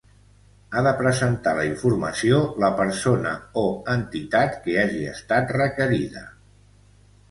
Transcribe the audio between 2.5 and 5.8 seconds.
la persona o entitat que hagi estat